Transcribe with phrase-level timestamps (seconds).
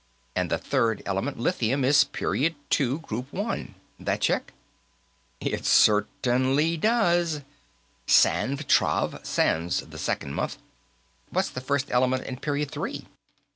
[0.35, 3.75] And the third element, lithium, is Period Two, Group One.
[3.99, 4.51] That check?"
[5.39, 7.41] "It certainly does.
[8.07, 10.57] Sanv, Trav; Sanv's the second month.
[11.29, 13.05] What's the first element in Period Three?"